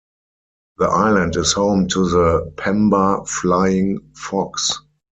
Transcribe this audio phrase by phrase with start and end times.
[0.79, 4.71] The island is home to the Pemba flying fox.